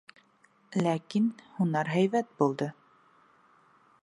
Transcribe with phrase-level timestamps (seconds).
[0.85, 1.27] —Ләкин
[1.59, 2.73] һунар һәйбәт булды.